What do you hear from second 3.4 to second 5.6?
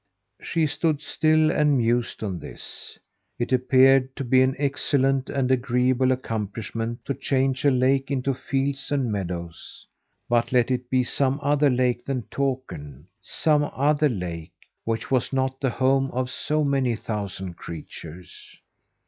appeared to be an excellent and